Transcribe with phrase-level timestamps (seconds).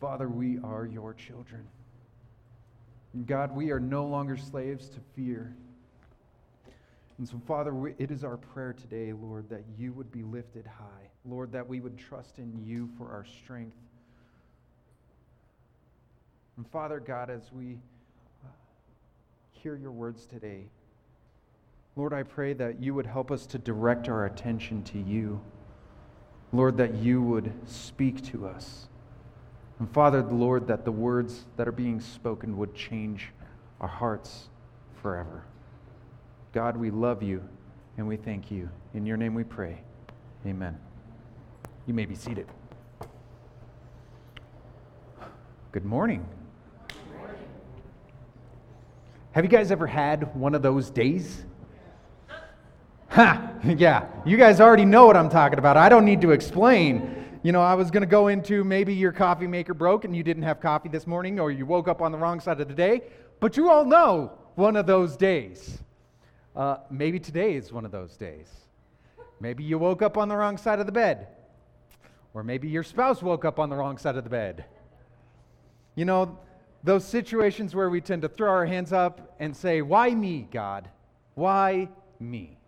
[0.00, 1.66] Father, we are your children.
[3.26, 5.54] God, we are no longer slaves to fear.
[7.18, 10.66] And so, Father, we, it is our prayer today, Lord, that you would be lifted
[10.66, 11.10] high.
[11.26, 13.76] Lord, that we would trust in you for our strength.
[16.56, 17.78] And Father God, as we
[18.44, 18.48] uh,
[19.52, 20.64] hear your words today,
[21.96, 25.42] Lord, I pray that you would help us to direct our attention to you.
[26.52, 28.88] Lord, that you would speak to us.
[29.80, 33.30] And Father, the Lord, that the words that are being spoken would change
[33.80, 34.50] our hearts
[35.02, 35.42] forever.
[36.52, 37.42] God, we love you
[37.96, 38.68] and we thank you.
[38.92, 39.80] In your name we pray.
[40.46, 40.78] Amen.
[41.86, 42.46] You may be seated.
[45.72, 46.28] Good morning.
[49.32, 51.44] Have you guys ever had one of those days?
[53.08, 53.46] Ha!
[53.62, 55.76] Yeah, you guys already know what I'm talking about.
[55.76, 57.19] I don't need to explain.
[57.42, 60.22] You know, I was going to go into maybe your coffee maker broke and you
[60.22, 62.74] didn't have coffee this morning or you woke up on the wrong side of the
[62.74, 63.00] day,
[63.40, 65.78] but you all know one of those days.
[66.54, 68.46] Uh, maybe today is one of those days.
[69.40, 71.28] Maybe you woke up on the wrong side of the bed.
[72.34, 74.66] Or maybe your spouse woke up on the wrong side of the bed.
[75.94, 76.38] You know,
[76.84, 80.88] those situations where we tend to throw our hands up and say, Why me, God?
[81.34, 82.58] Why me?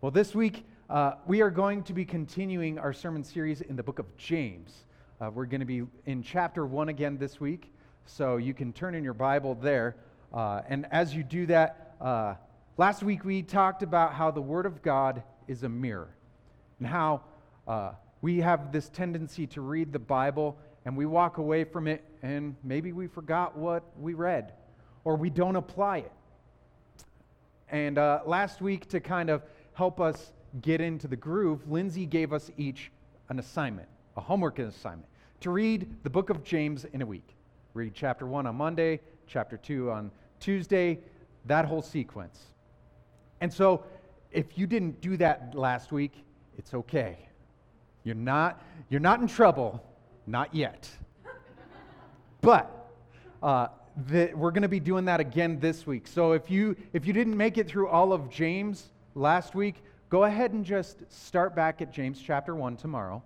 [0.00, 3.82] Well, this week, uh, we are going to be continuing our sermon series in the
[3.82, 4.84] book of James.
[5.20, 7.72] Uh, we're going to be in chapter one again this week,
[8.04, 9.96] so you can turn in your Bible there.
[10.32, 12.34] Uh, and as you do that, uh,
[12.76, 16.14] last week we talked about how the Word of God is a mirror
[16.78, 17.22] and how
[17.66, 17.90] uh,
[18.22, 22.54] we have this tendency to read the Bible and we walk away from it and
[22.62, 24.52] maybe we forgot what we read
[25.02, 26.12] or we don't apply it.
[27.70, 29.42] And uh, last week, to kind of
[29.72, 32.90] help us get into the groove, Lindsay gave us each
[33.28, 35.08] an assignment, a homework assignment,
[35.40, 37.36] to read the book of James in a week.
[37.74, 40.98] Read chapter 1 on Monday, chapter 2 on Tuesday,
[41.44, 42.40] that whole sequence.
[43.40, 43.84] And so,
[44.32, 46.12] if you didn't do that last week,
[46.58, 47.18] it's okay.
[48.04, 49.82] You're not, you're not in trouble,
[50.26, 50.88] not yet.
[52.40, 52.90] but
[53.42, 53.68] uh,
[54.08, 56.06] the, we're going to be doing that again this week.
[56.06, 60.24] So if you if you didn't make it through all of James last week, go
[60.24, 63.22] ahead and just start back at James chapter one tomorrow.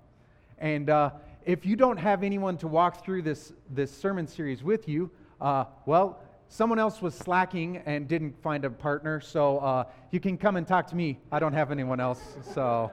[0.58, 1.10] And uh,
[1.44, 5.64] if you don't have anyone to walk through this this sermon series with you, uh,
[5.86, 10.56] well, someone else was slacking and didn't find a partner, so uh, you can come
[10.56, 11.18] and talk to me.
[11.30, 12.20] I don't have anyone else.
[12.54, 12.90] So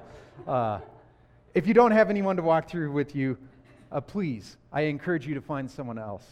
[0.48, 0.80] uh,
[1.54, 3.38] if you don't have anyone to walk through with you,
[3.92, 6.26] uh, please, I encourage you to find someone else.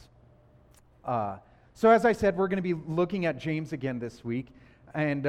[1.04, 1.38] Uh,
[1.74, 4.48] so, as I said, we're going to be looking at James again this week.
[4.94, 5.28] And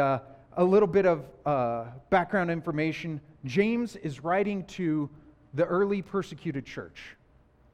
[0.57, 5.09] a little bit of uh, background information James is writing to
[5.55, 7.17] the early persecuted church,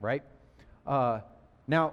[0.00, 0.22] right?
[1.68, 1.92] now,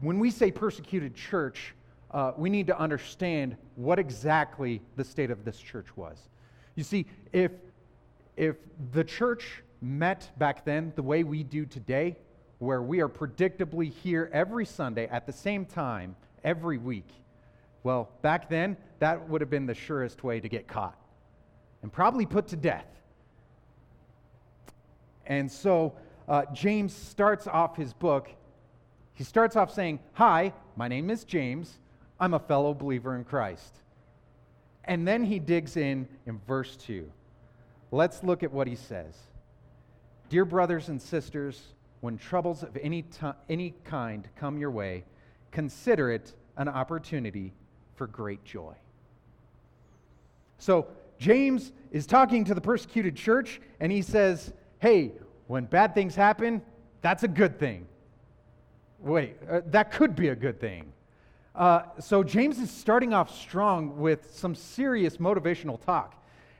[0.00, 1.74] when we say persecuted church,
[2.10, 6.18] uh, we need to understand what exactly the state of this church was.
[6.74, 7.52] You see, if,
[8.36, 8.56] if
[8.92, 12.16] the church met back then the way we do today,
[12.58, 17.08] where we are predictably here every Sunday at the same time every week,
[17.82, 20.98] well, back then, that would have been the surest way to get caught
[21.82, 22.86] and probably put to death.
[25.26, 25.94] And so
[26.28, 28.30] uh, James starts off his book
[29.20, 31.78] he starts off saying, Hi, my name is James.
[32.18, 33.74] I'm a fellow believer in Christ.
[34.84, 37.06] And then he digs in in verse 2.
[37.90, 39.14] Let's look at what he says.
[40.30, 41.60] Dear brothers and sisters,
[42.00, 45.04] when troubles of any, t- any kind come your way,
[45.50, 47.52] consider it an opportunity
[47.96, 48.72] for great joy.
[50.60, 50.86] So,
[51.18, 55.12] James is talking to the persecuted church, and he says, Hey,
[55.48, 56.62] when bad things happen,
[57.02, 57.86] that's a good thing.
[59.00, 60.92] Wait, uh, that could be a good thing.
[61.54, 66.14] Uh, so James is starting off strong with some serious motivational talk.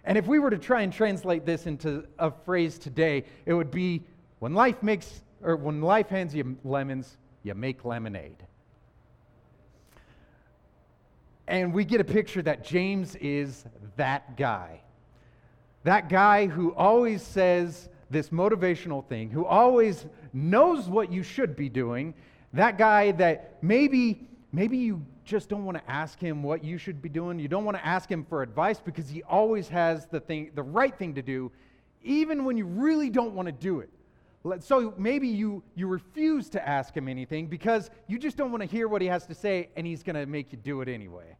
[0.05, 3.71] And if we were to try and translate this into a phrase today, it would
[3.71, 4.03] be
[4.41, 8.45] when life makes or when life hands you lemons, you make lemonade.
[11.51, 13.65] And we get a picture that James is
[13.97, 14.83] that guy.
[15.83, 21.69] That guy who always says this motivational thing, who always knows what you should be
[21.69, 22.15] doing,
[22.53, 27.03] that guy that maybe, maybe you just don't want to ask him what you should
[27.03, 27.41] be doing.
[27.41, 30.63] You don't want to ask him for advice because he always has the thing, the
[30.63, 31.51] right thing to do,
[32.05, 33.91] even when you really don't want to do it.
[34.60, 38.69] So maybe you, you refuse to ask him anything because you just don't want to
[38.69, 41.37] hear what he has to say and he's going to make you do it anyway.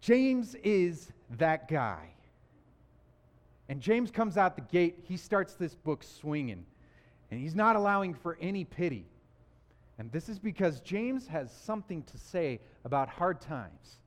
[0.00, 2.10] James is that guy.
[3.70, 6.64] And James comes out the gate, he starts this book swinging.
[7.30, 9.06] And he's not allowing for any pity.
[9.98, 13.98] And this is because James has something to say about hard times,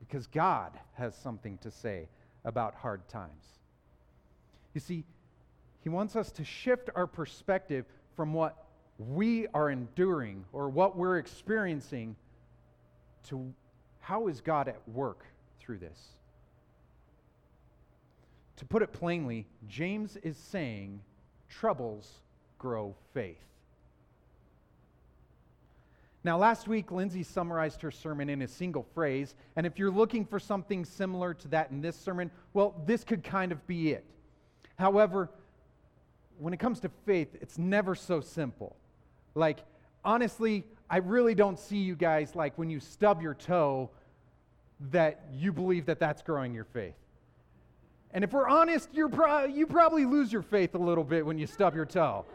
[0.00, 2.08] because God has something to say
[2.44, 3.60] about hard times.
[4.74, 5.04] You see,
[5.82, 7.84] he wants us to shift our perspective
[8.16, 8.64] from what
[8.98, 12.16] we are enduring or what we're experiencing
[13.28, 13.52] to
[14.00, 15.24] how is God at work
[15.58, 15.98] through this?
[18.56, 21.00] To put it plainly, James is saying
[21.48, 22.20] troubles
[22.58, 23.42] grow faith.
[26.24, 30.24] Now, last week, Lindsay summarized her sermon in a single phrase, and if you're looking
[30.24, 34.04] for something similar to that in this sermon, well, this could kind of be it.
[34.76, 35.30] However,
[36.38, 38.76] when it comes to faith, it's never so simple.
[39.34, 39.64] Like,
[40.04, 43.90] honestly, I really don't see you guys like when you stub your toe
[44.90, 46.94] that you believe that that's growing your faith.
[48.12, 51.38] And if we're honest, you're pro- you probably lose your faith a little bit when
[51.38, 52.26] you stub your toe.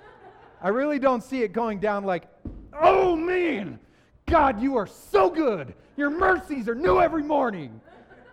[0.61, 2.27] I really don't see it going down like,
[2.73, 3.79] oh man,
[4.25, 5.75] God, you are so good.
[5.95, 7.79] Your mercies are new every morning.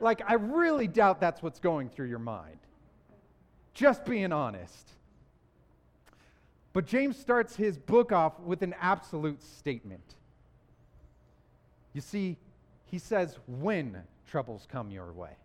[0.00, 2.58] Like, I really doubt that's what's going through your mind.
[3.75, 4.90] Just being honest.
[6.75, 10.17] But James starts his book off with an absolute statement.
[11.94, 12.37] You see,
[12.85, 15.37] he says, when troubles come your way.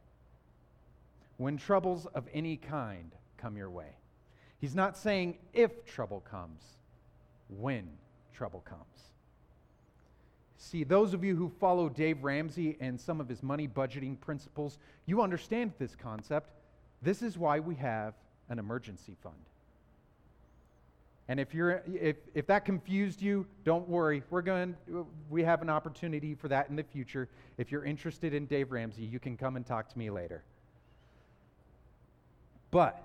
[1.38, 3.92] When troubles of any kind come your way.
[4.60, 6.64] He's not saying if trouble comes,
[7.48, 7.88] when
[8.34, 8.82] trouble comes.
[10.58, 14.80] See, those of you who follow Dave Ramsey and some of his money budgeting principles,
[15.06, 16.50] you understand this concept.
[17.04, 18.16] This is why we have
[18.50, 19.36] an emergency fund.
[21.30, 24.24] And if, you're, if, if that confused you, don't worry.
[24.32, 24.76] We're going,
[25.30, 27.30] we have an opportunity for that in the future.
[27.60, 30.44] If you're interested in Dave Ramsey, you can come and talk to me later.
[32.72, 33.00] But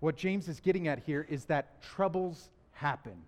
[0.00, 3.22] what James is getting at here is that troubles happen.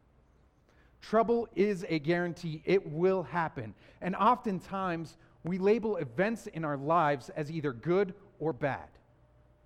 [1.00, 3.72] Trouble is a guarantee, it will happen.
[4.02, 8.88] And oftentimes, we label events in our lives as either good or bad.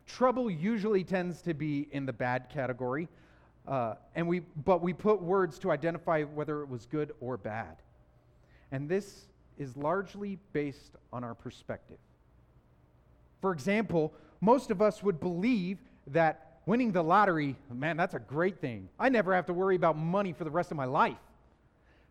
[0.07, 3.09] Trouble usually tends to be in the bad category,
[3.67, 7.77] uh, and we, but we put words to identify whether it was good or bad.
[8.73, 9.27] And this
[9.59, 11.99] is largely based on our perspective.
[13.41, 15.79] For example, most of us would believe
[16.09, 18.89] that winning the lottery, man, that's a great thing.
[18.99, 21.17] I never have to worry about money for the rest of my life.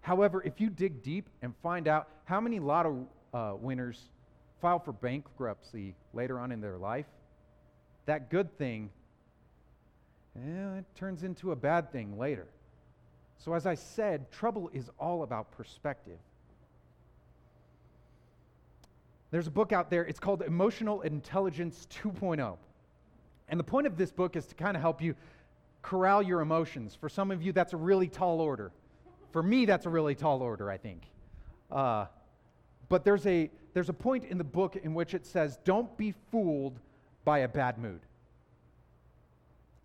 [0.02, 4.10] However, if you dig deep and find out how many lotto uh, winners
[4.62, 7.06] file for bankruptcy later on in their life,
[8.06, 8.90] that good thing,
[10.38, 12.48] eh, it turns into a bad thing later.
[13.38, 16.18] So, as I said, trouble is all about perspective.
[19.32, 22.56] There's a book out there, it's called Emotional Intelligence 2.0.
[23.50, 25.16] And the point of this book is to kind of help you
[25.82, 26.96] corral your emotions.
[26.96, 28.72] For some of you, that's a really tall order.
[29.32, 31.02] For me, that's a really tall order, I think.
[31.72, 32.06] Uh,
[32.90, 36.14] but there's a, there's a point in the book in which it says, don't be
[36.32, 36.80] fooled
[37.26, 38.02] by a bad mood.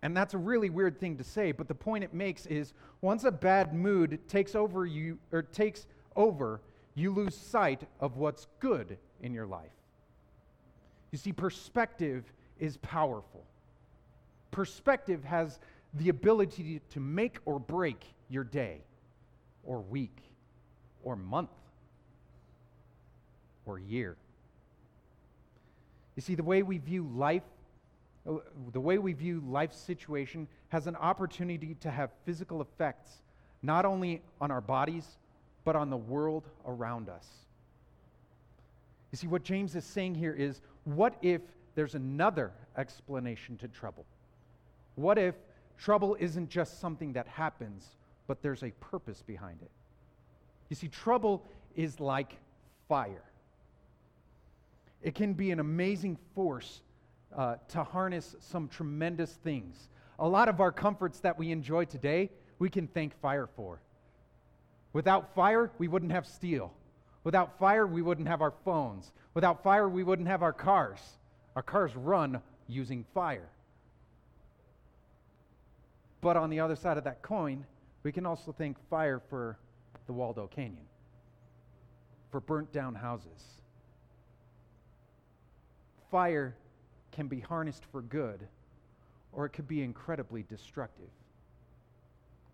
[0.01, 3.25] And that's a really weird thing to say, but the point it makes is once
[3.25, 6.61] a bad mood takes over you or takes over,
[6.95, 9.71] you lose sight of what's good in your life.
[11.11, 13.43] You see, perspective is powerful.
[14.51, 15.59] Perspective has
[15.95, 18.81] the ability to make or break your day,
[19.63, 20.17] or week,
[21.03, 21.49] or month,
[23.65, 24.15] or year.
[26.15, 27.43] You see, the way we view life,
[28.73, 33.21] the way we view life's situation has an opportunity to have physical effects,
[33.63, 35.17] not only on our bodies,
[35.63, 37.27] but on the world around us.
[39.11, 41.41] You see, what James is saying here is what if
[41.75, 44.05] there's another explanation to trouble?
[44.95, 45.35] What if
[45.77, 47.87] trouble isn't just something that happens,
[48.27, 49.71] but there's a purpose behind it?
[50.69, 51.43] You see, trouble
[51.75, 52.37] is like
[52.87, 53.23] fire,
[55.01, 56.81] it can be an amazing force
[57.35, 59.89] uh, to harness some tremendous things.
[60.19, 63.81] A lot of our comforts that we enjoy today, we can thank fire for.
[64.93, 66.73] Without fire, we wouldn't have steel.
[67.23, 69.11] Without fire, we wouldn't have our phones.
[69.33, 70.99] Without fire, we wouldn't have our cars.
[71.55, 73.49] Our cars run using fire.
[76.21, 77.65] But on the other side of that coin,
[78.03, 79.57] we can also thank fire for
[80.07, 80.85] the Waldo Canyon,
[82.31, 83.59] for burnt down houses.
[86.09, 86.55] Fire
[87.11, 88.47] can be harnessed for good,
[89.33, 91.09] or it could be incredibly destructive.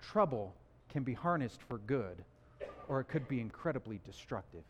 [0.01, 0.53] Trouble
[0.89, 2.23] can be harnessed for good,
[2.87, 4.63] or it could be incredibly destructive.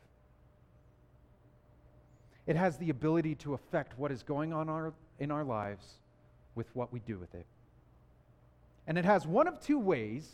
[2.47, 5.85] It has the ability to affect what is going on our, in our lives
[6.53, 7.45] with what we do with it.
[8.87, 10.29] And it has one of two ways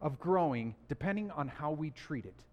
[0.00, 2.44] of growing depending on how we treat it.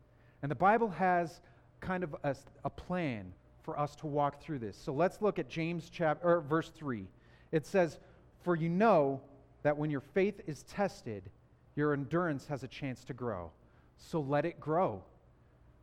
[0.42, 1.42] And the Bible has
[1.82, 4.78] kind of a, a plan for us to walk through this.
[4.78, 7.08] So let's look at James chapter verse 3.
[7.52, 8.00] It says,
[8.42, 9.22] "For you know
[9.64, 11.32] that when your faith is tested,
[11.76, 13.52] your endurance has a chance to grow.
[13.98, 15.04] So let it grow.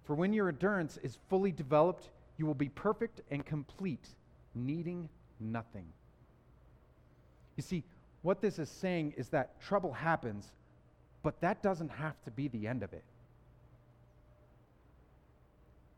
[0.04, 4.14] For when your endurance is fully developed, you will be perfect and complete,
[4.54, 5.08] needing
[5.38, 5.92] nothing."
[7.56, 7.84] You see,
[8.22, 10.52] what this is saying is that trouble happens,
[11.22, 13.04] but that doesn't have to be the end of it.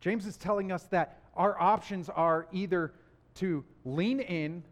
[0.00, 2.92] James is telling us that our options are either
[3.36, 4.62] to lean in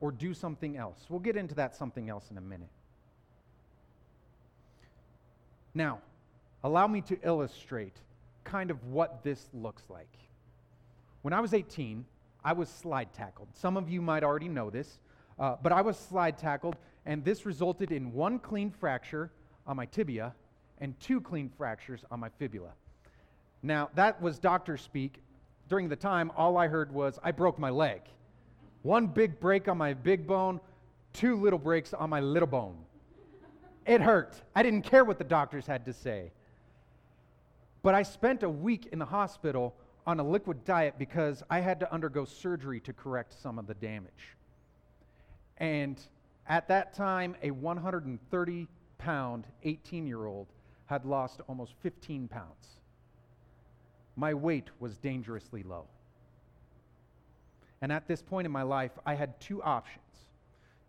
[0.00, 1.06] or do something else.
[1.08, 2.68] We'll get into that something else in a minute.
[5.74, 6.00] Now,
[6.62, 7.96] allow me to illustrate
[8.44, 10.08] kind of what this looks like.
[11.22, 12.04] When I was 18,
[12.44, 13.48] I was slide tackled.
[13.54, 14.98] Some of you might already know this,
[15.38, 16.76] uh, but I was slide tackled,
[17.06, 19.30] and this resulted in one clean fracture
[19.66, 20.34] on my tibia
[20.78, 22.72] and two clean fractures on my fibula.
[23.62, 25.22] Now, that was doctor speak.
[25.72, 28.02] During the time, all I heard was, I broke my leg.
[28.82, 30.60] One big break on my big bone,
[31.14, 32.76] two little breaks on my little bone.
[33.86, 34.34] It hurt.
[34.54, 36.30] I didn't care what the doctors had to say.
[37.82, 39.74] But I spent a week in the hospital
[40.06, 43.72] on a liquid diet because I had to undergo surgery to correct some of the
[43.72, 44.36] damage.
[45.56, 45.98] And
[46.48, 50.48] at that time, a 130 pound 18 year old
[50.84, 52.81] had lost almost 15 pounds.
[54.16, 55.86] My weight was dangerously low.
[57.80, 59.98] And at this point in my life, I had two options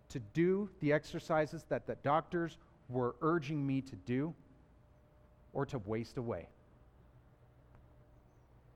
[0.10, 2.58] to do the exercises that the doctors
[2.89, 4.34] were urging me to do,
[5.53, 6.48] or to waste away.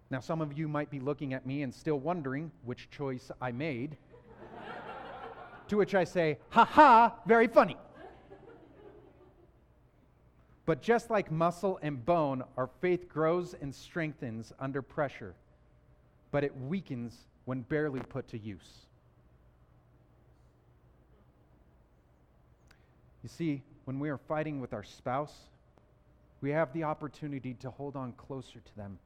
[0.10, 3.52] Now, some of you might be looking at me and still wondering which choice I
[3.52, 3.98] made.
[5.68, 7.77] to which I say, ha ha, very funny.
[10.68, 15.34] But just like muscle and bone, our faith grows and strengthens under pressure,
[16.30, 18.86] but it weakens when barely put to use.
[23.24, 25.34] You see, when we are fighting with our spouse,
[26.42, 29.00] we have the opportunity to hold on closer to them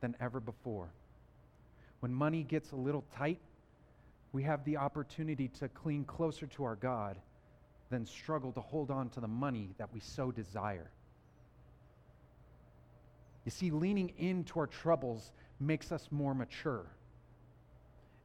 [0.00, 0.88] than ever before.
[2.00, 3.38] When money gets a little tight,
[4.32, 7.18] we have the opportunity to cling closer to our God
[7.88, 10.90] than struggle to hold on to the money that we so desire.
[13.44, 16.86] You see, leaning into our troubles makes us more mature.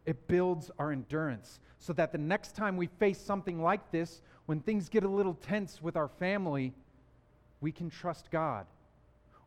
[0.06, 4.60] It builds our endurance so that the next time we face something like this, when
[4.62, 6.74] things get a little tense with our family,
[7.62, 8.66] we can trust God.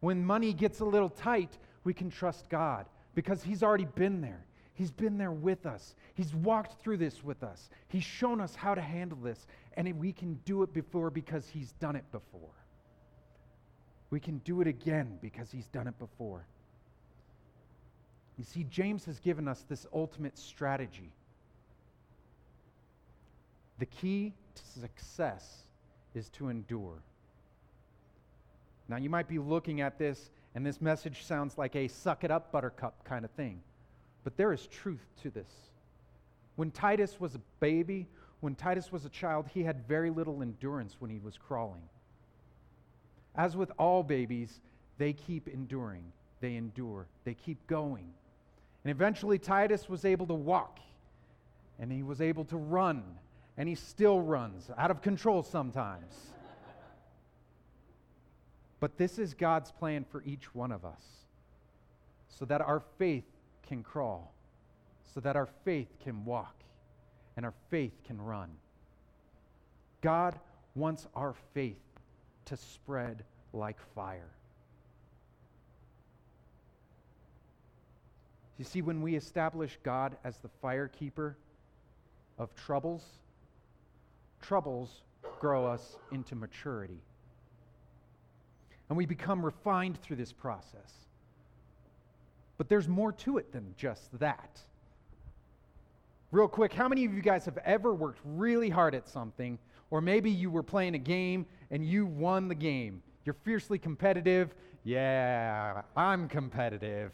[0.01, 4.45] When money gets a little tight, we can trust God because He's already been there.
[4.75, 5.95] He's been there with us.
[6.15, 7.69] He's walked through this with us.
[7.89, 11.73] He's shown us how to handle this, and we can do it before because He's
[11.73, 12.51] done it before.
[14.13, 16.45] We can do it again because He's done it before.
[18.37, 21.11] You see, James has given us this ultimate strategy.
[23.79, 25.63] The key to success
[26.15, 27.03] is to endure.
[28.87, 32.31] Now, you might be looking at this, and this message sounds like a suck it
[32.31, 33.63] up, buttercup kind of thing.
[34.25, 35.51] But there is truth to this.
[36.57, 38.09] When Titus was a baby,
[38.41, 41.89] when Titus was a child, he had very little endurance when he was crawling.
[43.35, 44.61] As with all babies,
[44.99, 46.05] they keep enduring,
[46.41, 48.09] they endure, they keep going.
[48.85, 50.81] And eventually, Titus was able to walk,
[51.79, 53.03] and he was able to run,
[53.57, 56.15] and he still runs, out of control sometimes.
[58.81, 61.03] but this is God's plan for each one of us,
[62.29, 63.25] so that our faith
[63.67, 64.35] can crawl,
[65.15, 66.57] so that our faith can walk,
[67.37, 68.51] and our faith can run.
[70.03, 70.39] God
[70.75, 71.79] wants our faith
[72.47, 74.31] to spread like fire.
[78.59, 81.37] You see, when we establish God as the fire keeper
[82.39, 83.05] of troubles,
[84.41, 85.03] troubles
[85.41, 87.01] grow us into maturity.
[88.89, 90.93] And we become refined through this process.
[92.59, 94.61] But there's more to it than just that.
[96.31, 99.59] Real quick, how many of you guys have ever worked really hard at something,
[99.91, 103.03] or maybe you were playing a game and you won the game?
[103.25, 104.55] You're fiercely competitive.
[104.85, 107.11] Yeah, I'm competitive.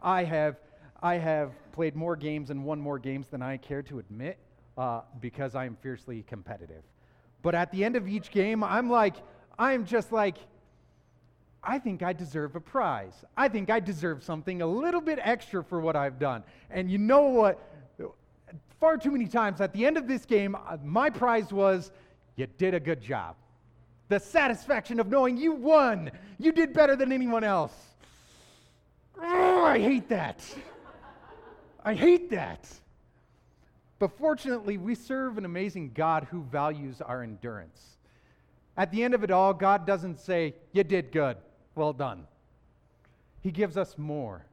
[0.00, 0.56] I have,
[1.02, 4.38] I have played more games and won more games than I care to admit
[4.76, 6.82] uh, because I am fiercely competitive.
[7.42, 9.16] But at the end of each game, I'm like,
[9.58, 10.38] I'm just like,
[11.62, 13.24] I think I deserve a prize.
[13.36, 16.44] I think I deserve something a little bit extra for what I've done.
[16.70, 17.60] And you know what?
[18.80, 21.90] Far too many times at the end of this game, uh, my prize was,
[22.36, 23.34] you did a good job.
[24.08, 26.10] The satisfaction of knowing you won.
[26.38, 27.74] You did better than anyone else.
[29.20, 30.42] Oh, I hate that.
[31.84, 32.68] I hate that.
[33.98, 37.96] But fortunately, we serve an amazing God who values our endurance.
[38.76, 41.36] At the end of it all, God doesn't say, You did good.
[41.74, 42.26] Well done.
[43.40, 44.44] He gives us more.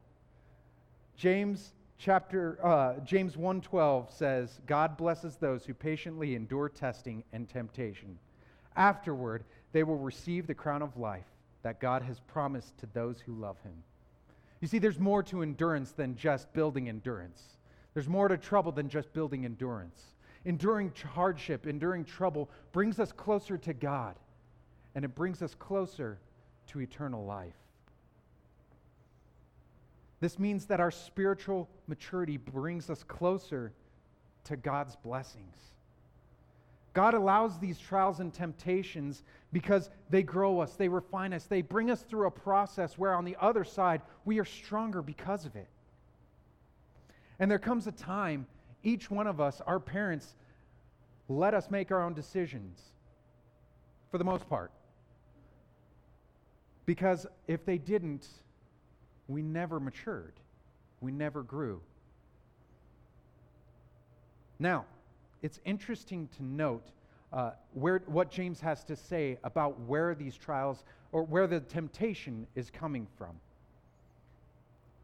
[1.16, 8.20] James chapter uh, James 1:12 says, "God blesses those who patiently endure testing and temptation.
[8.76, 11.26] Afterward, they will receive the crown of life
[11.62, 13.84] that God has promised to those who love him."
[14.62, 17.58] You see, there's more to endurance than just building endurance.
[17.94, 20.14] There's more to trouble than just building endurance.
[20.44, 24.20] Enduring hardship, enduring trouble brings us closer to God,
[24.94, 26.20] and it brings us closer
[26.68, 27.58] to eternal life.
[30.20, 33.74] This means that our spiritual maturity brings us closer
[34.46, 35.75] to God's blessings.
[36.96, 41.92] God allows these trials and temptations because they grow us, they refine us, they bring
[41.92, 45.68] us through a process where on the other side we are stronger because of it.
[47.38, 48.48] And there comes a time,
[48.82, 50.36] each one of us, our parents,
[51.28, 52.80] let us make our own decisions
[54.10, 54.72] for the most part.
[56.86, 58.26] Because if they didn't,
[59.28, 60.40] we never matured,
[61.02, 61.82] we never grew.
[64.60, 64.86] Now,
[65.46, 66.88] it's interesting to note
[67.32, 72.48] uh, where, what James has to say about where these trials or where the temptation
[72.56, 73.36] is coming from,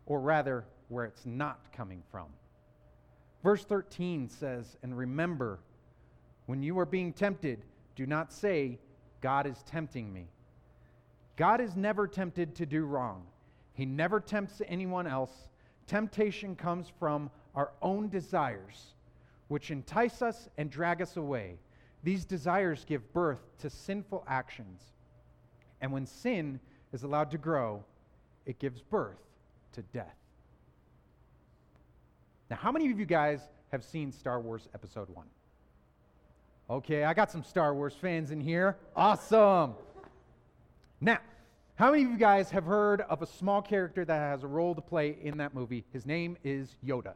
[0.08, 2.26] or rather, where it's not coming from.
[3.44, 5.60] Verse 13 says, And remember,
[6.48, 7.64] when you are being tempted,
[7.96, 8.80] do not say,
[9.22, 10.26] God is tempting me.
[11.36, 13.28] God is never tempted to do wrong.
[13.76, 15.50] He never tempts anyone else.
[15.86, 18.96] Temptation comes from our own desires,
[19.52, 21.58] which entice us and drag us away.
[22.04, 24.82] These desires give birth to sinful actions.
[25.82, 26.62] And when sin
[26.94, 27.84] is allowed to grow,
[28.46, 29.20] it gives birth
[29.74, 30.16] to death.
[32.50, 33.42] Now, how many of you guys
[33.74, 35.26] have seen Star Wars Episode 1?
[36.70, 38.78] Okay, I got some Star Wars fans in here.
[38.96, 39.74] Awesome.
[41.02, 41.18] Now,
[41.76, 44.74] how many of you guys have heard of a small character that has a role
[44.76, 45.84] to play in that movie?
[45.92, 47.16] His name is Yoda.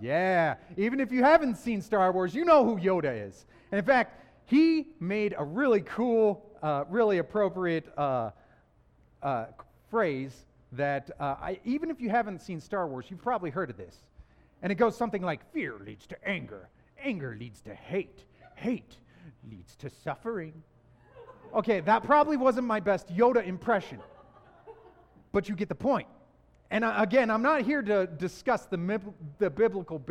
[0.00, 3.46] Yeah, even if you haven't seen Star Wars, you know who Yoda is.
[3.70, 8.30] And in fact, he made a really cool, uh, really appropriate uh,
[9.22, 9.46] uh,
[9.90, 13.76] phrase that uh, I, even if you haven't seen Star Wars, you've probably heard of
[13.76, 13.96] this.
[14.62, 16.68] And it goes something like fear leads to anger,
[17.02, 18.96] anger leads to hate, hate
[19.50, 20.62] leads to suffering.
[21.54, 24.00] Okay, that probably wasn't my best Yoda impression,
[25.32, 26.08] but you get the point.
[26.74, 29.00] And uh, again, I'm not here to discuss the,
[29.38, 30.02] the biblical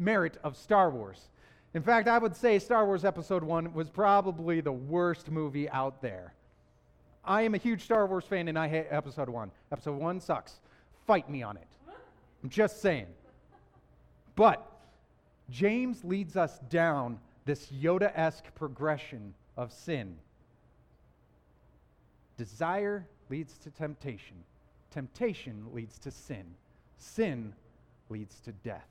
[0.00, 1.28] merit of Star Wars.
[1.74, 6.02] In fact, I would say Star Wars Episode 1 was probably the worst movie out
[6.02, 6.34] there.
[7.24, 9.52] I am a huge Star Wars fan and I hate episode one.
[9.70, 10.58] Episode one sucks.
[11.06, 11.68] Fight me on it.
[12.42, 13.06] I'm just saying.
[14.34, 14.68] But
[15.50, 20.16] James leads us down this Yoda esque progression of sin.
[22.36, 24.38] Desire leads to temptation,
[24.90, 26.54] temptation leads to sin,
[26.96, 27.52] sin
[28.08, 28.88] leads to death.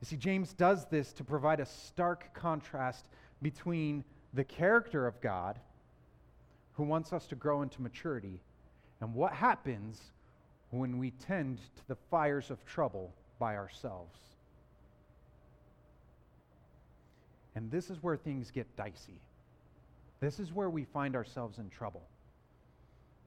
[0.00, 3.06] You see, James does this to provide a stark contrast
[3.42, 5.58] between the character of God
[6.74, 8.40] who wants us to grow into maturity
[9.00, 10.00] and what happens
[10.70, 14.18] when we tend to the fires of trouble by ourselves.
[17.54, 19.20] And this is where things get dicey.
[20.20, 22.02] This is where we find ourselves in trouble.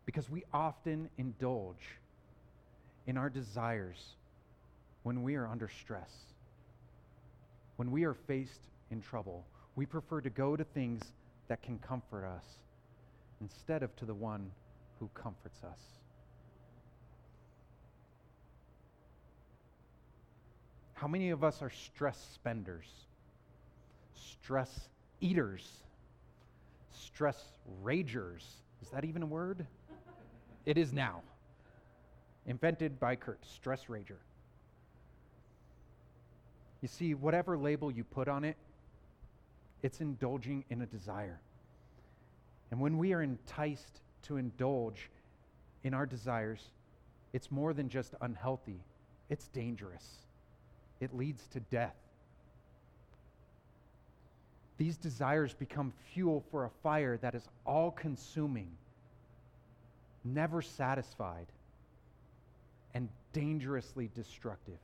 [0.06, 2.00] Because we often indulge
[3.06, 4.16] in our desires
[5.04, 6.12] when we are under stress,
[7.76, 11.02] when we are faced in trouble, we prefer to go to things
[11.48, 12.44] that can comfort us
[13.40, 14.52] instead of to the one
[15.00, 15.80] who comforts us.
[20.94, 22.88] How many of us are stress spenders,
[24.14, 24.90] stress
[25.22, 25.66] eaters,
[27.00, 27.42] stress
[27.84, 28.44] ragers?
[28.82, 29.66] Is that even a word?
[30.66, 31.22] it is now.
[32.46, 34.18] Invented by Kurt, stress rager.
[36.82, 38.56] You see, whatever label you put on it,
[39.84, 41.40] it's indulging in a desire.
[42.72, 45.10] And when we are enticed to indulge
[45.84, 46.62] in our desires,
[47.34, 48.80] it's more than just unhealthy,
[49.30, 50.06] it's dangerous.
[51.00, 51.96] It leads to death.
[54.80, 58.72] These desires become fuel for a fire that is all consuming,
[60.24, 61.48] never satisfied,
[62.94, 64.80] and dangerously destructive.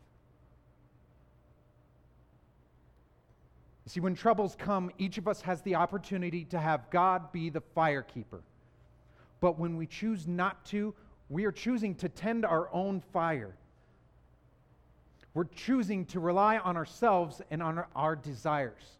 [3.86, 7.50] You see, when troubles come, each of us has the opportunity to have God be
[7.50, 8.42] the fire keeper.
[9.40, 10.94] But when we choose not to,
[11.30, 13.56] we are choosing to tend our own fire.
[15.34, 18.98] We're choosing to rely on ourselves and on our, our desires.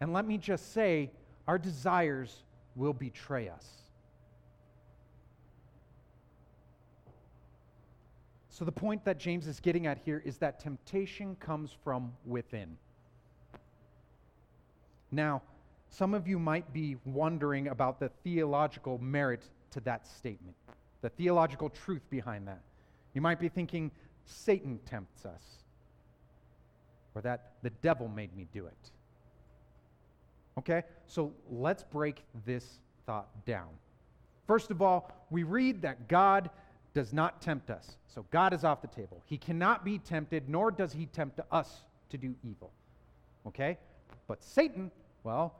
[0.00, 1.10] And let me just say,
[1.46, 3.66] our desires will betray us.
[8.48, 12.76] So, the point that James is getting at here is that temptation comes from within.
[15.10, 15.42] Now,
[15.88, 20.56] some of you might be wondering about the theological merit to that statement,
[21.00, 22.60] the theological truth behind that.
[23.14, 23.90] You might be thinking,
[24.24, 25.42] Satan tempts us,
[27.14, 28.90] or that the devil made me do it.
[30.58, 33.68] Okay, so let's break this thought down.
[34.46, 36.50] First of all, we read that God
[36.92, 37.96] does not tempt us.
[38.08, 39.22] So God is off the table.
[39.26, 42.72] He cannot be tempted, nor does he tempt us to do evil.
[43.46, 43.78] Okay?
[44.26, 44.90] But Satan,
[45.22, 45.54] well,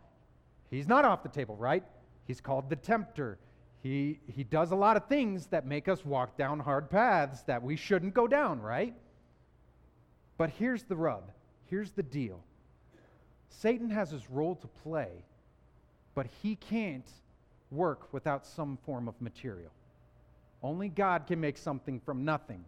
[0.70, 1.84] he's not off the table, right?
[2.26, 3.38] He's called the tempter.
[3.82, 7.62] He, he does a lot of things that make us walk down hard paths that
[7.62, 8.94] we shouldn't go down, right?
[10.36, 11.30] But here's the rub.
[11.66, 12.42] Here's the deal
[13.50, 15.10] Satan has his role to play,
[16.14, 17.08] but he can't
[17.70, 19.70] work without some form of material.
[20.62, 22.64] Only God can make something from nothing.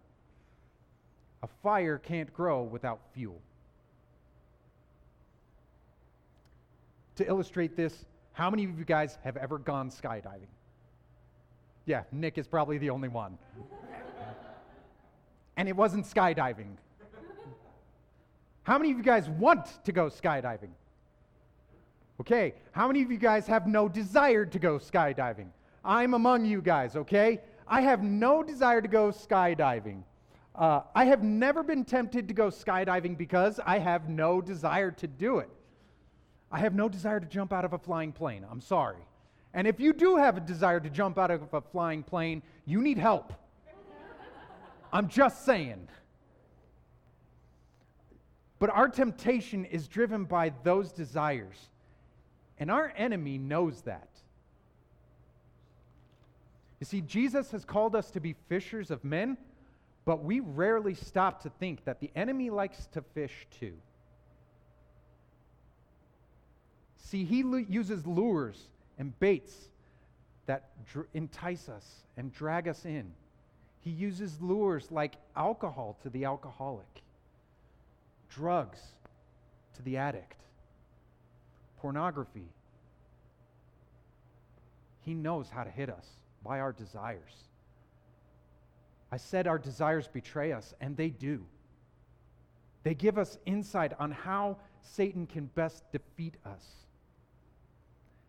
[1.42, 3.40] A fire can't grow without fuel.
[7.16, 10.48] To illustrate this, how many of you guys have ever gone skydiving?
[11.84, 13.38] Yeah, Nick is probably the only one.
[15.56, 16.76] and it wasn't skydiving.
[18.64, 20.70] How many of you guys want to go skydiving?
[22.20, 25.48] Okay, how many of you guys have no desire to go skydiving?
[25.84, 27.40] I'm among you guys, okay?
[27.66, 30.02] I have no desire to go skydiving.
[30.54, 35.06] Uh, I have never been tempted to go skydiving because I have no desire to
[35.06, 35.48] do it.
[36.52, 38.46] I have no desire to jump out of a flying plane.
[38.48, 38.98] I'm sorry.
[39.54, 42.80] And if you do have a desire to jump out of a flying plane, you
[42.80, 43.32] need help.
[44.92, 45.88] I'm just saying.
[48.62, 51.68] But our temptation is driven by those desires.
[52.60, 54.08] And our enemy knows that.
[56.78, 59.36] You see, Jesus has called us to be fishers of men,
[60.04, 63.72] but we rarely stop to think that the enemy likes to fish too.
[66.98, 68.62] See, he uses lures
[68.96, 69.70] and baits
[70.46, 73.10] that dr- entice us and drag us in.
[73.80, 77.01] He uses lures like alcohol to the alcoholic,
[78.34, 78.80] drugs
[79.74, 80.40] to the addict,
[81.78, 82.48] pornography.
[85.00, 86.06] He knows how to hit us
[86.44, 87.48] by our desires.
[89.10, 91.44] I said our desires betray us, and they do.
[92.82, 96.64] They give us insight on how Satan can best defeat us.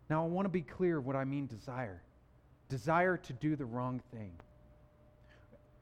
[0.09, 2.01] Now, I want to be clear what I mean desire
[2.69, 4.31] desire to do the wrong thing.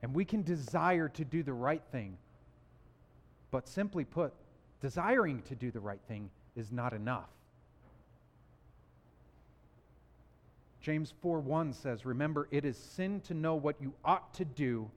[0.01, 2.17] And we can desire to do the right thing,
[3.51, 4.33] but simply put,
[4.79, 7.29] desiring to do the right thing is not enough.
[10.79, 14.89] James 4:1 says, "Remember, it is sin to know what you ought to do,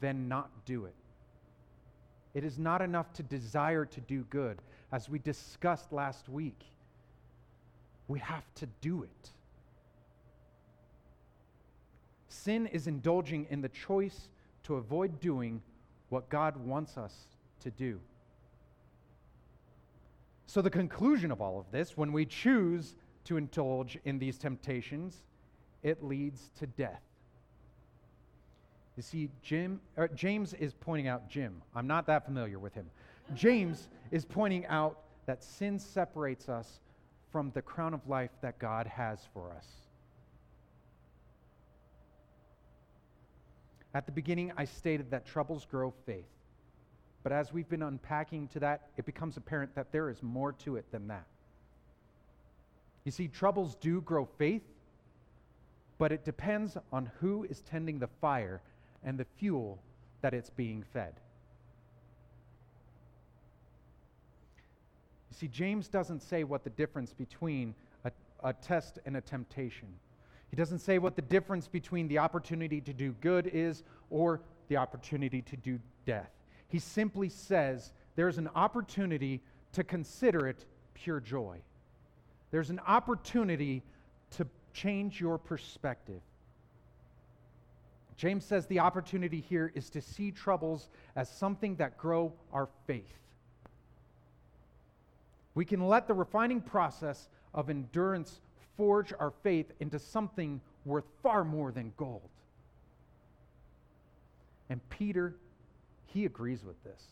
[0.00, 0.94] then not do it."
[2.34, 4.60] It is not enough to desire to do good,
[4.92, 6.66] as we discussed last week
[8.08, 9.32] we have to do it.
[12.28, 14.28] Sin is indulging in the choice
[14.64, 15.62] to avoid doing
[16.08, 17.28] what God wants us
[17.60, 18.00] to do.
[20.46, 22.94] So, the conclusion of all of this, when we choose
[23.24, 25.22] to indulge in these temptations,
[25.82, 27.02] it leads to death.
[28.96, 32.86] You see, Jim, uh, James is pointing out, Jim, I'm not that familiar with him.
[33.34, 36.80] James is pointing out that sin separates us
[37.30, 39.66] from the crown of life that God has for us.
[43.94, 46.24] At the beginning, I stated that troubles grow faith.
[47.22, 50.76] But as we've been unpacking to that, it becomes apparent that there is more to
[50.76, 51.26] it than that.
[53.04, 54.62] You see, troubles do grow faith,
[55.98, 58.60] but it depends on who is tending the fire
[59.04, 59.78] and the fuel
[60.20, 61.14] that it's being fed.
[65.30, 69.88] You see, James doesn't say what the difference between a, a test and a temptation.
[70.50, 74.76] He doesn't say what the difference between the opportunity to do good is or the
[74.76, 76.30] opportunity to do death.
[76.68, 79.40] He simply says there's an opportunity
[79.72, 81.58] to consider it pure joy.
[82.50, 83.82] There's an opportunity
[84.32, 86.20] to change your perspective.
[88.16, 93.18] James says the opportunity here is to see troubles as something that grow our faith.
[95.58, 98.40] we can let the refining process of endurance
[98.76, 102.28] forge our faith into something worth far more than gold.
[104.70, 105.34] And Peter,
[106.08, 107.02] he agrees with this.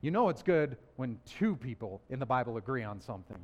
[0.00, 3.38] You know it's good when two people in the Bible agree on something.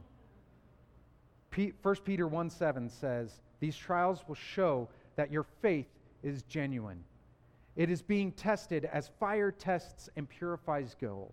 [1.54, 5.88] 1 Peter 1 7 says, These trials will show that your faith
[6.22, 7.02] is genuine.
[7.74, 11.32] It is being tested as fire tests and purifies gold,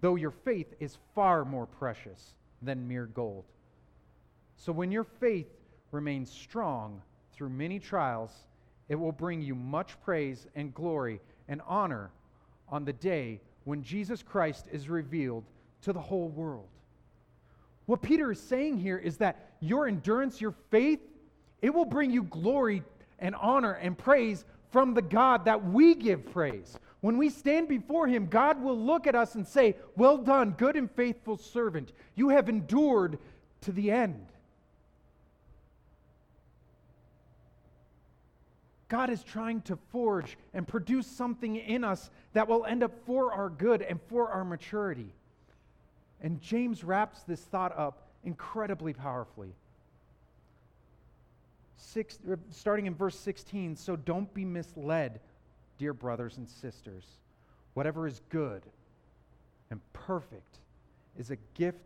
[0.00, 3.44] though your faith is far more precious than mere gold.
[4.56, 5.48] So when your faith
[5.92, 8.32] remains strong through many trials,
[8.88, 12.10] it will bring you much praise and glory and honor
[12.68, 15.44] on the day when Jesus Christ is revealed
[15.82, 16.68] to the whole world.
[17.86, 21.00] What Peter is saying here is that your endurance, your faith,
[21.62, 22.82] it will bring you glory
[23.18, 26.78] and honor and praise from the God that we give praise.
[27.00, 30.76] When we stand before him, God will look at us and say, Well done, good
[30.76, 31.92] and faithful servant.
[32.14, 33.18] You have endured
[33.62, 34.26] to the end.
[38.88, 43.32] God is trying to forge and produce something in us that will end up for
[43.32, 45.12] our good and for our maturity.
[46.20, 49.52] And James wraps this thought up incredibly powerfully.
[51.76, 55.20] Six, er, starting in verse 16, so don't be misled,
[55.78, 57.04] dear brothers and sisters.
[57.74, 58.62] Whatever is good
[59.70, 60.58] and perfect
[61.18, 61.78] is a gift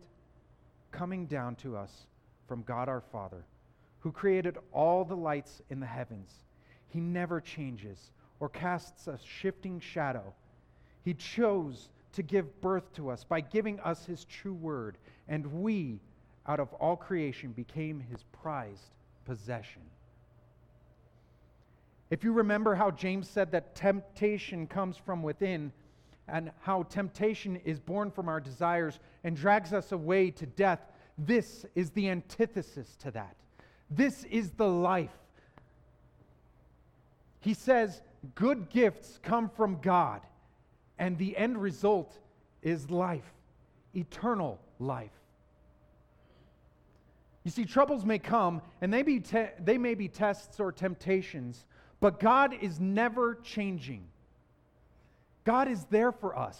[0.91, 2.05] coming down to us
[2.47, 3.43] from God our Father,
[3.99, 6.31] who created all the lights in the heavens
[6.91, 10.33] he never changes or casts a shifting shadow.
[11.03, 16.01] He chose to give birth to us by giving us His true word, and we,
[16.47, 19.81] out of all creation, became His prized possession.
[22.09, 25.71] If you remember how James said that temptation comes from within,
[26.27, 30.79] and how temptation is born from our desires and drags us away to death,
[31.17, 33.35] this is the antithesis to that.
[33.89, 35.11] This is the life
[37.41, 38.01] he says,
[38.35, 40.21] Good gifts come from God,
[40.97, 42.17] and the end result
[42.61, 43.33] is life,
[43.95, 45.11] eternal life.
[47.43, 51.65] You see, troubles may come, and they, be te- they may be tests or temptations,
[51.99, 54.05] but God is never changing.
[55.43, 56.59] God is there for us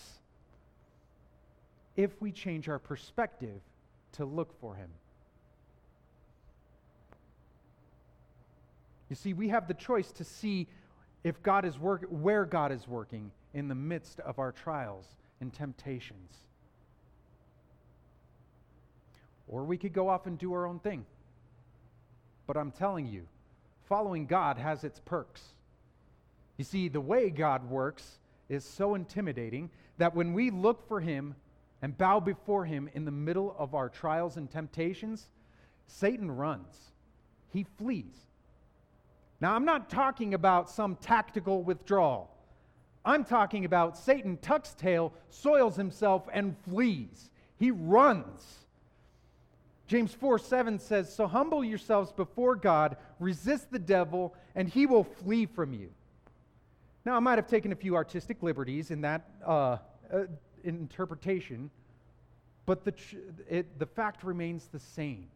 [1.96, 3.62] if we change our perspective
[4.14, 4.90] to look for Him.
[9.12, 10.70] You see, we have the choice to see
[11.26, 15.06] if God is work, where God is working in the midst of our trials
[15.42, 16.38] and temptations.
[19.50, 21.06] Or we could go off and do our own thing.
[22.48, 23.28] But I'm telling you,
[23.90, 25.42] following God has its perks.
[26.56, 31.36] You see, the way God works is so intimidating that when we look for Him
[31.82, 35.28] and bow before Him in the middle of our trials and temptations,
[35.86, 36.94] Satan runs,
[37.52, 38.16] he flees.
[39.42, 42.30] Now, I'm not talking about some tactical withdrawal.
[43.04, 47.32] I'm talking about Satan tucks tail, soils himself, and flees.
[47.58, 48.60] He runs.
[49.88, 55.04] James 4 7 says, So humble yourselves before God, resist the devil, and he will
[55.04, 55.90] flee from you.
[57.04, 59.78] Now, I might have taken a few artistic liberties in that uh,
[60.14, 60.26] uh,
[60.64, 61.72] interpretation,
[62.68, 63.18] but the, tr-
[63.50, 65.28] it, the fact remains the same.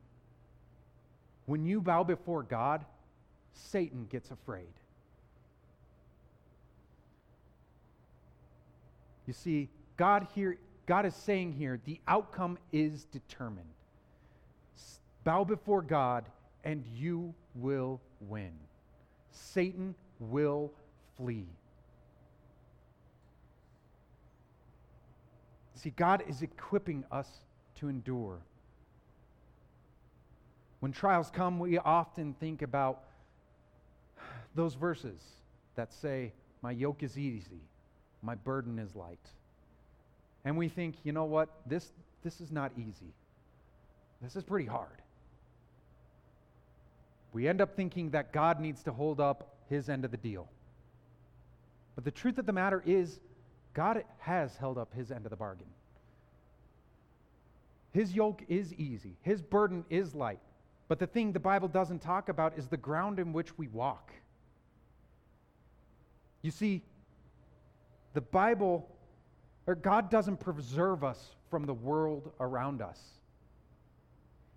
[1.48, 2.86] When you bow before God,
[3.56, 4.68] Satan gets afraid.
[9.26, 13.66] You see, God here, God is saying here, the outcome is determined.
[15.24, 16.26] Bow before God,
[16.64, 18.52] and you will win.
[19.32, 20.72] Satan will
[21.18, 21.48] flee.
[25.74, 27.28] See, God is equipping us
[27.80, 28.40] to endure.
[30.80, 33.04] When trials come, we often think about
[34.56, 35.22] those verses
[35.76, 37.62] that say, My yoke is easy,
[38.22, 39.20] my burden is light.
[40.44, 41.50] And we think, you know what?
[41.66, 41.92] This,
[42.24, 43.14] this is not easy.
[44.22, 45.02] This is pretty hard.
[47.34, 50.48] We end up thinking that God needs to hold up his end of the deal.
[51.96, 53.20] But the truth of the matter is,
[53.74, 55.68] God has held up his end of the bargain.
[57.92, 60.40] His yoke is easy, his burden is light.
[60.88, 64.12] But the thing the Bible doesn't talk about is the ground in which we walk.
[66.46, 66.84] You see,
[68.14, 68.88] the Bible,
[69.66, 73.02] or God doesn't preserve us from the world around us.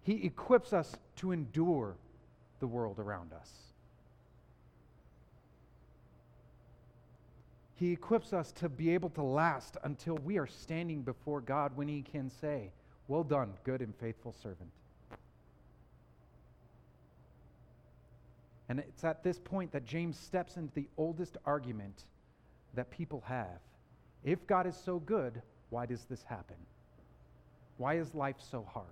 [0.02, 1.96] He equips us to endure
[2.60, 3.50] the world around us.
[7.76, 11.88] He equips us to be able to last until we are standing before God when
[11.88, 12.70] He can say,
[13.06, 14.68] Well done, good and faithful servant.
[18.68, 22.04] And it's at this point that James steps into the oldest argument
[22.74, 23.60] that people have.
[24.24, 26.56] If God is so good, why does this happen?
[27.78, 28.86] Why is life so hard?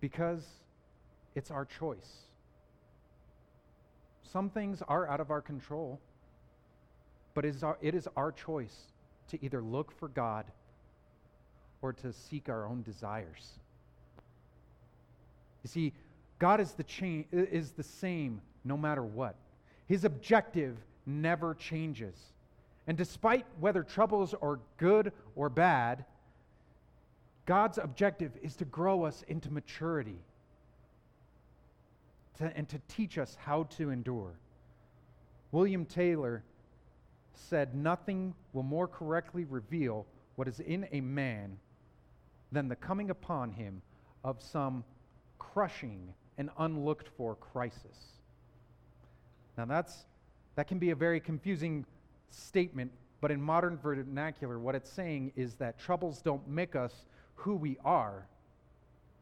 [0.00, 0.44] Because
[1.34, 2.26] it's our choice.
[4.22, 5.98] Some things are out of our control,
[7.34, 8.92] but it is our, it is our choice
[9.28, 10.44] to either look for God
[11.82, 13.58] or to seek our own desires.
[15.62, 15.92] You see,
[16.38, 19.36] God is the, cha- is the same no matter what.
[19.86, 22.16] His objective never changes.
[22.86, 26.04] And despite whether troubles are good or bad,
[27.46, 30.18] God's objective is to grow us into maturity
[32.38, 34.32] to, and to teach us how to endure.
[35.52, 36.42] William Taylor
[37.34, 41.56] said, Nothing will more correctly reveal what is in a man
[42.52, 43.80] than the coming upon him
[44.24, 44.84] of some
[45.38, 48.16] crushing and unlooked for crisis.
[49.56, 50.04] Now, that's,
[50.56, 51.86] that can be a very confusing
[52.30, 56.92] statement, but in modern vernacular, what it's saying is that troubles don't make us
[57.34, 58.26] who we are,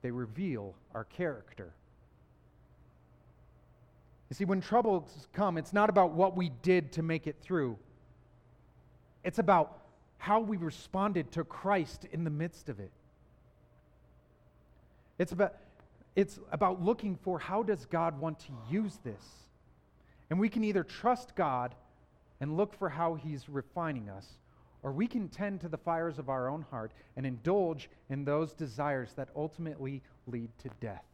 [0.02, 1.72] they reveal our character.
[4.30, 7.78] You see, when troubles come, it's not about what we did to make it through,
[9.22, 9.78] it's about
[10.18, 12.90] how we responded to Christ in the midst of it.
[15.18, 15.54] It's about,
[16.16, 19.24] it's about looking for how does God want to use this?
[20.30, 21.74] And we can either trust God
[22.40, 24.26] and look for how he's refining us,
[24.82, 28.52] or we can tend to the fires of our own heart and indulge in those
[28.52, 31.04] desires that ultimately lead to death.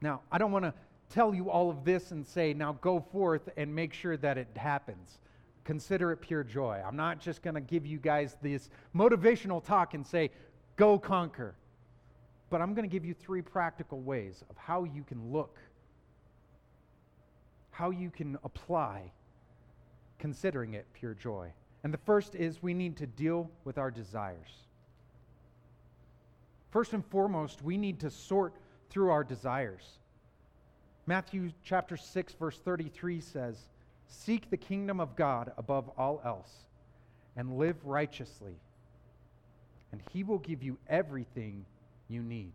[0.00, 0.74] Now, I don't want to
[1.10, 4.48] tell you all of this and say, now go forth and make sure that it
[4.56, 5.18] happens.
[5.64, 6.80] Consider it pure joy.
[6.86, 10.30] I'm not just going to give you guys this motivational talk and say,
[10.76, 11.54] go conquer.
[12.50, 15.58] But I'm going to give you three practical ways of how you can look,
[17.70, 19.12] how you can apply
[20.18, 21.52] considering it pure joy.
[21.84, 24.66] And the first is we need to deal with our desires.
[26.70, 28.54] First and foremost, we need to sort
[28.90, 29.98] through our desires.
[31.06, 33.68] Matthew chapter 6 verse 33 says,
[34.06, 36.66] "Seek the kingdom of God above all else
[37.36, 38.60] and live righteously,
[39.92, 41.64] and he will give you everything
[42.10, 42.52] you need."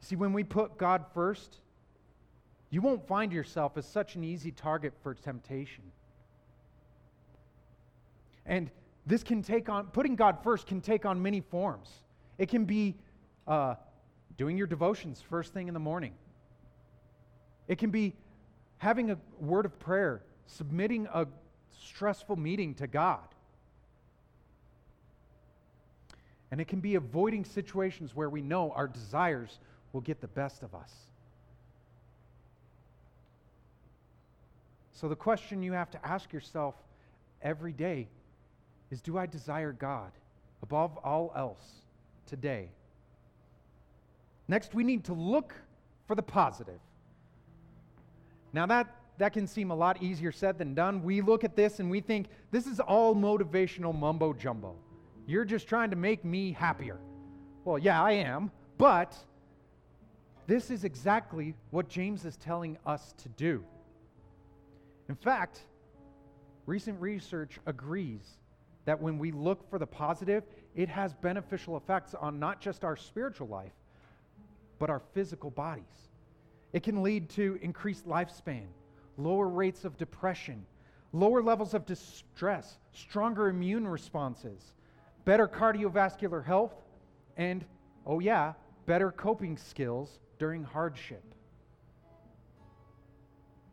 [0.00, 1.58] See, when we put God first,
[2.70, 5.84] you won't find yourself as such an easy target for temptation.
[8.46, 8.70] And
[9.06, 11.90] this can take on, putting God first can take on many forms.
[12.38, 12.96] It can be
[13.46, 13.74] uh,
[14.36, 16.14] doing your devotions first thing in the morning.
[17.68, 18.14] It can be
[18.78, 21.26] having a word of prayer, submitting a
[21.78, 23.20] stressful meeting to God.
[26.52, 29.58] And it can be avoiding situations where we know our desires
[29.94, 30.92] will get the best of us.
[34.92, 36.74] So, the question you have to ask yourself
[37.40, 38.06] every day
[38.90, 40.12] is Do I desire God
[40.62, 41.66] above all else
[42.26, 42.68] today?
[44.46, 45.54] Next, we need to look
[46.06, 46.80] for the positive.
[48.52, 51.02] Now, that, that can seem a lot easier said than done.
[51.02, 54.76] We look at this and we think this is all motivational mumbo jumbo.
[55.32, 56.98] You're just trying to make me happier.
[57.64, 59.16] Well, yeah, I am, but
[60.46, 63.64] this is exactly what James is telling us to do.
[65.08, 65.62] In fact,
[66.66, 68.28] recent research agrees
[68.84, 72.94] that when we look for the positive, it has beneficial effects on not just our
[72.94, 73.72] spiritual life,
[74.78, 76.10] but our physical bodies.
[76.74, 78.66] It can lead to increased lifespan,
[79.16, 80.66] lower rates of depression,
[81.14, 84.74] lower levels of distress, stronger immune responses,
[85.24, 86.72] better cardiovascular health,
[87.36, 87.64] and,
[88.06, 88.54] oh yeah,
[88.86, 91.22] better coping skills during hardship.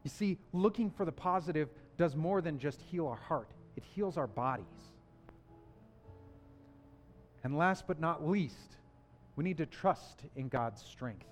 [0.03, 4.17] You see, looking for the positive does more than just heal our heart, it heals
[4.17, 4.65] our bodies.
[7.43, 8.77] And last but not least,
[9.35, 11.25] we need to trust in God's strength.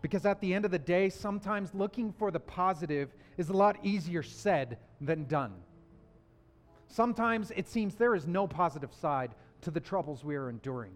[0.00, 3.78] Because at the end of the day, sometimes looking for the positive is a lot
[3.82, 5.54] easier said than done.
[6.94, 9.32] Sometimes it seems there is no positive side
[9.62, 10.92] to the troubles we are enduring.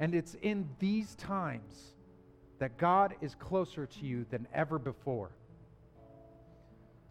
[0.00, 1.94] And it's in these times
[2.58, 5.30] that God is closer to you than ever before.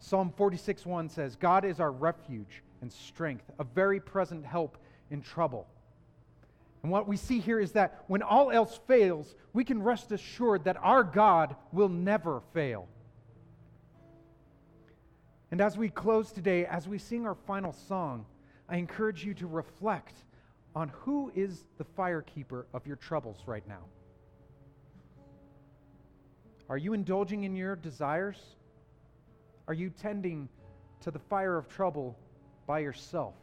[0.00, 4.76] Psalm 46 1 says, God is our refuge and strength, a very present help
[5.10, 5.66] in trouble.
[6.82, 10.64] And what we see here is that when all else fails, we can rest assured
[10.64, 12.86] that our God will never fail.
[15.54, 18.26] And as we close today, as we sing our final song,
[18.68, 20.24] I encourage you to reflect
[20.74, 23.84] on who is the firekeeper of your troubles right now.
[26.68, 28.56] Are you indulging in your desires?
[29.68, 30.48] Are you tending
[31.02, 32.18] to the fire of trouble
[32.66, 33.34] by yourself?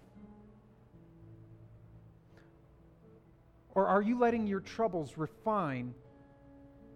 [3.73, 5.93] Or are you letting your troubles refine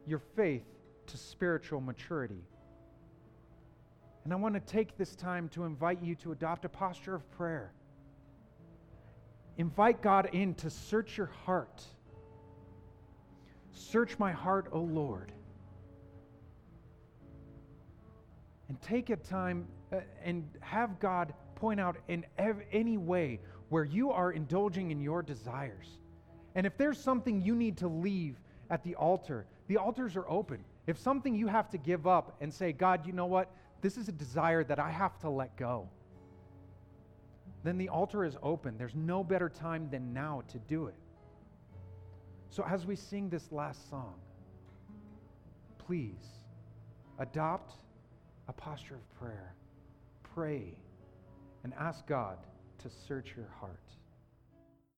[0.06, 0.66] your faith
[1.08, 2.44] to spiritual maturity?
[4.26, 7.30] And I want to take this time to invite you to adopt a posture of
[7.32, 7.72] prayer.
[9.58, 11.84] Invite God in to search your heart.
[13.72, 15.32] Search my heart, O Lord.
[18.68, 22.26] And take a time uh, and have God point out in
[22.72, 26.00] any way where you are indulging in your desires.
[26.56, 28.38] And if there's something you need to leave
[28.72, 30.64] at the altar, the altars are open.
[30.88, 33.52] If something you have to give up and say, God, you know what?
[33.82, 35.90] This is a desire that I have to let go.
[37.64, 38.78] Then the altar is open.
[38.78, 40.96] There's no better time than now to do it.
[42.50, 44.16] So as we sing this last song,
[45.78, 46.40] please
[47.20, 47.74] adopt
[48.48, 49.56] a posture of prayer.
[50.24, 50.78] Pray
[51.64, 52.38] and ask God
[52.80, 53.80] to search your heart.